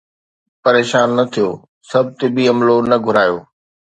پريشان 0.63 1.07
نه 1.17 1.23
ٿيو، 1.31 1.49
سڀ 1.89 2.05
طبي 2.19 2.43
عملو 2.51 2.77
نه 2.89 2.97
گھٻرايو 3.05 3.37